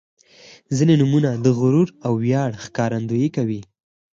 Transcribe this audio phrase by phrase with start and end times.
[0.77, 3.61] •ځینې نومونه د غرور او ویاړ ښکارندويي کوي.